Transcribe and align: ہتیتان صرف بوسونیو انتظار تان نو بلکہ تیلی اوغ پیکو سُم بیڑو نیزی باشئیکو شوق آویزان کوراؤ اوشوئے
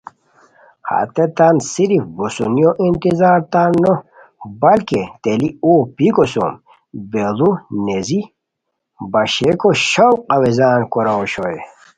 ہتیتان 0.89 1.55
صرف 1.71 2.03
بوسونیو 2.15 2.71
انتظار 2.85 3.39
تان 3.51 3.71
نو 3.83 3.93
بلکہ 4.61 5.01
تیلی 5.21 5.49
اوغ 5.63 5.81
پیکو 5.95 6.25
سُم 6.31 6.49
بیڑو 7.11 7.49
نیزی 7.85 8.21
باشئیکو 9.11 9.69
شوق 9.89 10.17
آویزان 10.35 10.79
کوراؤ 10.91 11.19
اوشوئے 11.21 11.59